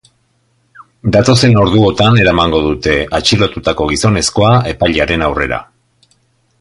[1.15, 5.61] Datozen orduotan eramango dute atxilotutako gizonezkoa epailearen aurrera.